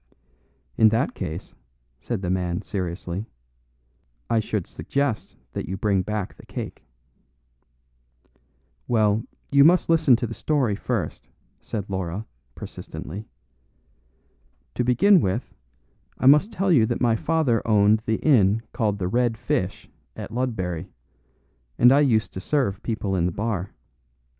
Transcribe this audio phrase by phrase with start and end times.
[0.77, 1.53] "In that case,"
[1.99, 3.27] said the man seriously,
[4.31, 6.83] "I should suggest that you bring back the cake."
[8.87, 11.29] "Well, you must listen to the story first,"
[11.61, 12.25] said Laura,
[12.55, 13.27] persistently.
[14.73, 15.53] "To begin with,
[16.17, 20.31] I must tell you that my father owned the inn called the 'Red Fish' at
[20.31, 20.89] Ludbury,
[21.77, 23.75] and I used to serve people in the bar."